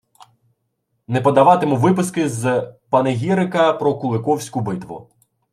Не 1.07 1.21
подаватиму 1.27 1.75
виписки 1.83 2.29
з 2.29 2.73
панегірика 2.89 3.73
про 3.73 3.97
Куликовську 3.97 4.61
битву 4.61 5.07